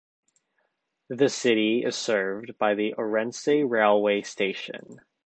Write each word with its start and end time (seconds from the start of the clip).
The 1.09 1.29
city 1.29 1.83
is 1.85 1.95
served 1.95 2.57
by 2.57 2.73
the 2.73 2.95
Ourense 2.97 3.63
Railway 3.69 4.23
Station. 4.23 4.99